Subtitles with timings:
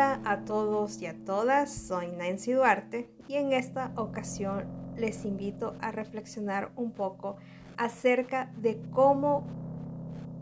[0.00, 4.64] Hola a todos y a todas, soy Nancy Duarte y en esta ocasión
[4.96, 7.36] les invito a reflexionar un poco
[7.76, 9.44] acerca de cómo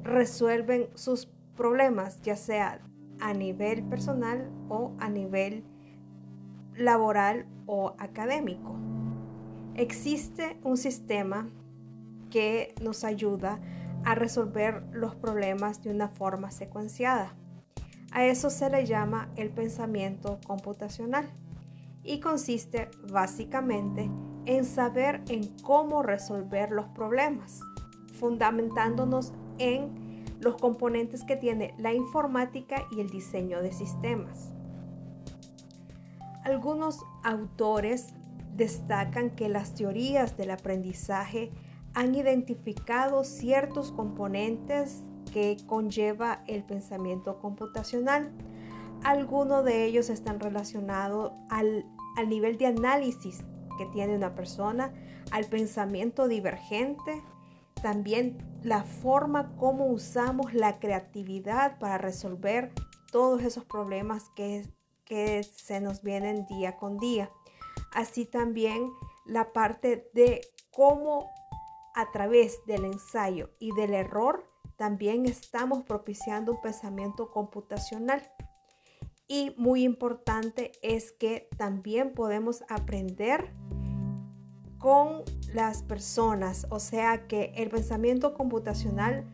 [0.04, 1.26] resuelven sus
[1.56, 2.80] problemas, ya sea
[3.18, 5.64] a nivel personal o a nivel
[6.76, 8.76] laboral o académico.
[9.74, 11.48] Existe un sistema
[12.30, 13.58] que nos ayuda
[14.04, 17.34] a resolver los problemas de una forma secuenciada.
[18.12, 21.28] A eso se le llama el pensamiento computacional
[22.02, 24.10] y consiste básicamente
[24.46, 27.60] en saber en cómo resolver los problemas,
[28.14, 34.52] fundamentándonos en los componentes que tiene la informática y el diseño de sistemas.
[36.44, 38.14] Algunos autores
[38.56, 41.52] destacan que las teorías del aprendizaje
[41.94, 48.32] han identificado ciertos componentes que conlleva el pensamiento computacional.
[49.04, 51.84] Algunos de ellos están relacionados al,
[52.16, 53.44] al nivel de análisis
[53.78, 54.92] que tiene una persona,
[55.30, 57.22] al pensamiento divergente,
[57.80, 62.72] también la forma como usamos la creatividad para resolver
[63.12, 64.66] todos esos problemas que,
[65.04, 67.30] que se nos vienen día con día.
[67.92, 68.90] Así también
[69.26, 70.40] la parte de
[70.70, 71.30] cómo
[71.94, 74.47] a través del ensayo y del error
[74.78, 78.22] también estamos propiciando un pensamiento computacional.
[79.26, 83.52] Y muy importante es que también podemos aprender
[84.78, 89.26] con las personas, o sea que el pensamiento computacional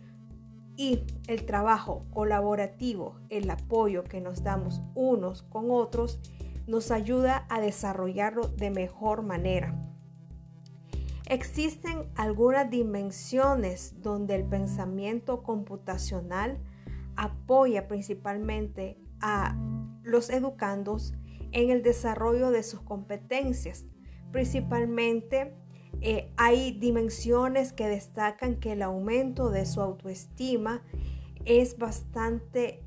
[0.77, 6.19] y el trabajo colaborativo, el apoyo que nos damos unos con otros,
[6.67, 9.84] nos ayuda a desarrollarlo de mejor manera.
[11.27, 16.59] Existen algunas dimensiones donde el pensamiento computacional
[17.17, 19.57] apoya principalmente a
[20.03, 21.15] los educandos
[21.53, 23.87] en el desarrollo de sus competencias.
[24.33, 25.55] Principalmente
[26.03, 30.83] eh, hay dimensiones que destacan que el aumento de su autoestima
[31.47, 32.83] es bastante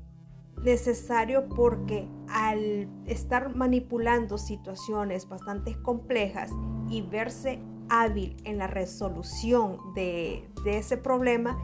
[0.62, 6.50] necesario porque al estar manipulando situaciones bastante complejas
[6.88, 11.58] y verse hábil en la resolución de, ese problema,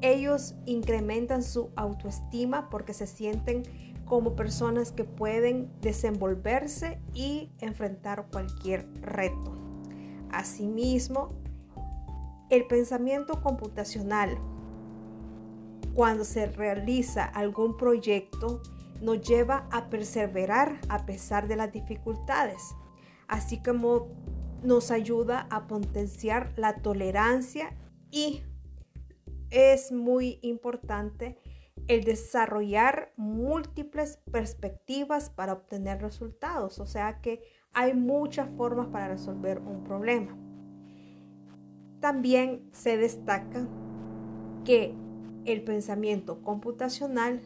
[0.00, 3.62] ellos incrementan su autoestima porque se sienten
[4.04, 9.56] como personas que pueden desenvolverse y enfrentar cualquier reto.
[10.30, 11.30] Asimismo,
[12.50, 14.36] el pensamiento computacional,
[15.94, 18.60] cuando se realiza algún proyecto,
[19.00, 22.74] nos lleva a perseverar a pesar de las dificultades,
[23.28, 24.08] así como
[24.64, 27.76] nos ayuda a potenciar la tolerancia
[28.10, 28.42] y
[29.50, 31.36] es muy importante
[31.86, 36.78] el desarrollar múltiples perspectivas para obtener resultados.
[36.78, 37.42] O sea que
[37.72, 40.36] hay muchas formas para resolver un problema.
[42.00, 43.68] También se destaca
[44.64, 44.94] que
[45.44, 47.40] el pensamiento computacional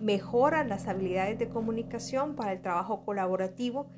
[0.00, 3.88] mejora las habilidades de comunicación para el trabajo colaborativo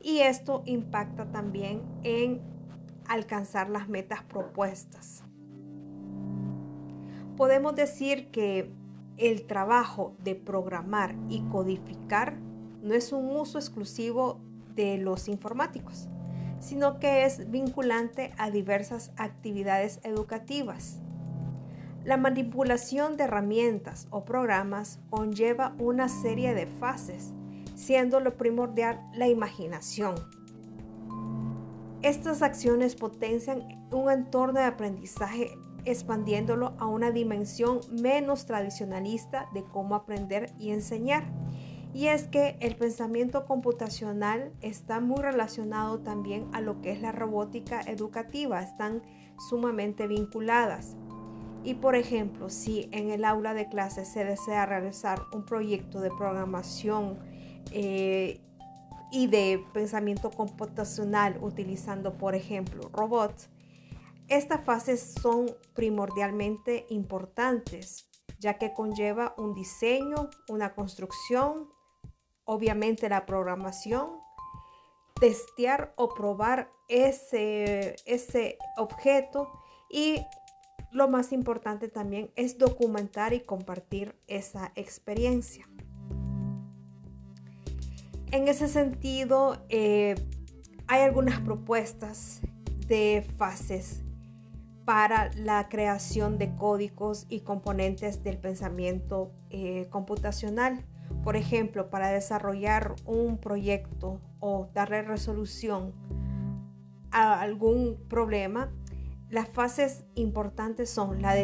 [0.00, 2.40] y esto impacta también en
[3.06, 5.24] alcanzar las metas propuestas.
[7.36, 8.70] Podemos decir que
[9.16, 12.36] el trabajo de programar y codificar
[12.82, 14.40] no es un uso exclusivo
[14.74, 16.08] de los informáticos,
[16.58, 21.00] sino que es vinculante a diversas actividades educativas.
[22.04, 27.34] La manipulación de herramientas o programas conlleva una serie de fases
[27.80, 30.14] siendo lo primordial la imaginación.
[32.02, 39.94] Estas acciones potencian un entorno de aprendizaje expandiéndolo a una dimensión menos tradicionalista de cómo
[39.94, 41.24] aprender y enseñar.
[41.92, 47.12] Y es que el pensamiento computacional está muy relacionado también a lo que es la
[47.12, 49.02] robótica educativa, están
[49.48, 50.96] sumamente vinculadas.
[51.64, 56.10] Y por ejemplo, si en el aula de clases se desea realizar un proyecto de
[56.10, 57.18] programación
[57.72, 58.40] eh,
[59.12, 63.48] y de pensamiento computacional utilizando, por ejemplo, robots,
[64.28, 68.08] estas fases son primordialmente importantes,
[68.38, 71.68] ya que conlleva un diseño, una construcción,
[72.44, 74.20] obviamente la programación,
[75.20, 79.50] testear o probar ese, ese objeto
[79.90, 80.24] y
[80.92, 85.68] lo más importante también es documentar y compartir esa experiencia.
[88.32, 90.14] En ese sentido, eh,
[90.86, 92.40] hay algunas propuestas
[92.86, 94.04] de fases
[94.84, 100.84] para la creación de códigos y componentes del pensamiento eh, computacional.
[101.24, 105.92] Por ejemplo, para desarrollar un proyecto o darle resolución
[107.10, 108.72] a algún problema,
[109.28, 111.34] las fases importantes son la,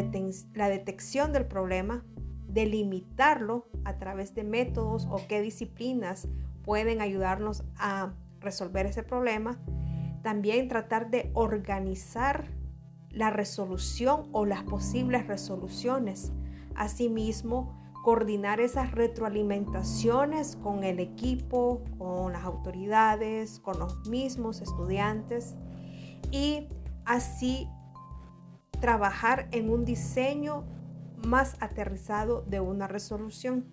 [0.53, 2.05] la detección del problema,
[2.47, 6.29] delimitarlo a través de métodos o qué disciplinas
[6.67, 8.11] pueden ayudarnos a
[8.41, 9.57] resolver ese problema.
[10.21, 12.51] También tratar de organizar
[13.09, 16.33] la resolución o las posibles resoluciones.
[16.75, 17.73] Asimismo,
[18.03, 25.55] coordinar esas retroalimentaciones con el equipo, con las autoridades, con los mismos estudiantes
[26.31, 26.67] y
[27.05, 27.69] así
[28.81, 30.65] trabajar en un diseño
[31.25, 33.69] más aterrizado de una resolución.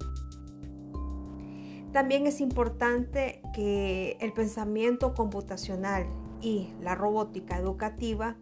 [1.94, 6.08] También es importante que el pensamiento computacional
[6.40, 8.36] y la robótica educativa,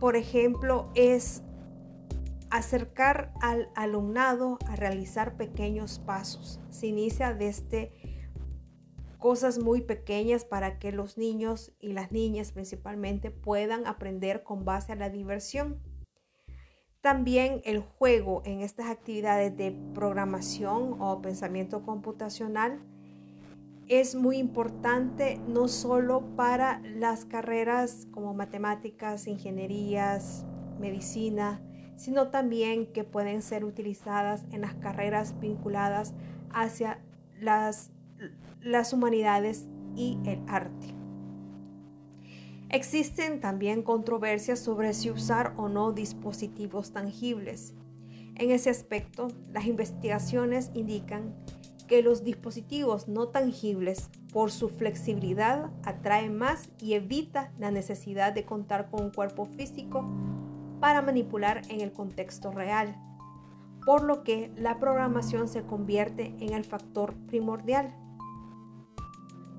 [0.00, 1.44] por ejemplo, es
[2.50, 6.58] acercar al alumnado a realizar pequeños pasos.
[6.70, 7.92] Se inicia desde
[9.18, 14.90] cosas muy pequeñas para que los niños y las niñas principalmente puedan aprender con base
[14.90, 15.80] a la diversión.
[17.04, 22.80] También el juego en estas actividades de programación o pensamiento computacional
[23.88, 30.46] es muy importante no solo para las carreras como matemáticas, ingenierías,
[30.80, 31.60] medicina,
[31.96, 36.14] sino también que pueden ser utilizadas en las carreras vinculadas
[36.54, 37.04] hacia
[37.38, 37.90] las,
[38.62, 40.93] las humanidades y el arte.
[42.74, 47.72] Existen también controversias sobre si usar o no dispositivos tangibles.
[48.34, 51.36] En ese aspecto, las investigaciones indican
[51.86, 58.44] que los dispositivos no tangibles, por su flexibilidad, atraen más y evita la necesidad de
[58.44, 60.04] contar con un cuerpo físico
[60.80, 62.96] para manipular en el contexto real,
[63.86, 67.94] por lo que la programación se convierte en el factor primordial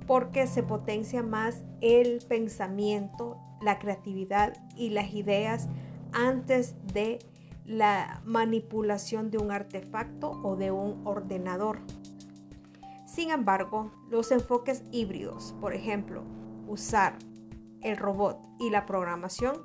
[0.07, 5.67] porque se potencia más el pensamiento, la creatividad y las ideas
[6.11, 7.19] antes de
[7.65, 11.79] la manipulación de un artefacto o de un ordenador.
[13.07, 16.23] Sin embargo, los enfoques híbridos, por ejemplo,
[16.67, 17.17] usar
[17.81, 19.55] el robot y la programación,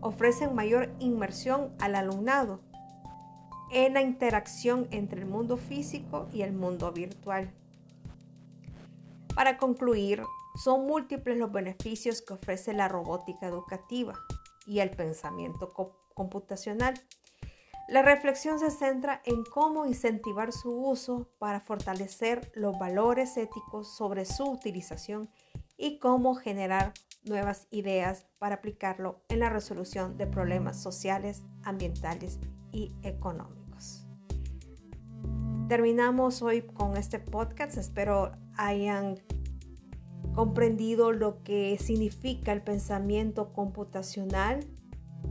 [0.00, 2.60] ofrecen mayor inmersión al alumnado
[3.70, 7.52] en la interacción entre el mundo físico y el mundo virtual.
[9.36, 10.22] Para concluir,
[10.54, 14.14] son múltiples los beneficios que ofrece la robótica educativa
[14.66, 15.74] y el pensamiento
[16.14, 16.94] computacional.
[17.86, 24.24] La reflexión se centra en cómo incentivar su uso para fortalecer los valores éticos sobre
[24.24, 25.28] su utilización
[25.76, 32.38] y cómo generar nuevas ideas para aplicarlo en la resolución de problemas sociales, ambientales
[32.72, 34.06] y económicos.
[35.68, 37.76] Terminamos hoy con este podcast.
[37.76, 39.16] Espero hayan
[40.34, 44.66] comprendido lo que significa el pensamiento computacional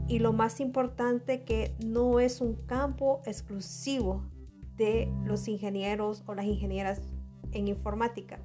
[0.08, 4.24] y lo más importante que no es un campo exclusivo
[4.76, 7.00] de los ingenieros o las ingenieras
[7.52, 8.38] en informática,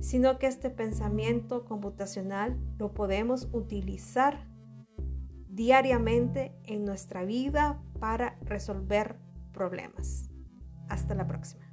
[0.00, 4.46] sino que este pensamiento computacional lo podemos utilizar
[5.48, 9.16] diariamente en nuestra vida para resolver
[9.52, 10.30] problemas.
[10.88, 11.63] Hasta la próxima.